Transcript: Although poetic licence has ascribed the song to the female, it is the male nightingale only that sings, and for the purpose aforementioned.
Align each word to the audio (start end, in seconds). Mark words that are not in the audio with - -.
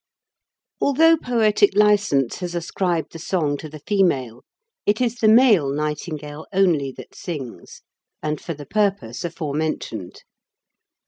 Although 0.79 1.15
poetic 1.17 1.75
licence 1.75 2.39
has 2.39 2.55
ascribed 2.55 3.11
the 3.11 3.19
song 3.19 3.55
to 3.57 3.69
the 3.69 3.77
female, 3.85 4.43
it 4.87 4.99
is 4.99 5.17
the 5.17 5.27
male 5.27 5.69
nightingale 5.71 6.47
only 6.51 6.91
that 6.93 7.13
sings, 7.13 7.83
and 8.23 8.41
for 8.41 8.55
the 8.55 8.65
purpose 8.65 9.23
aforementioned. 9.23 10.23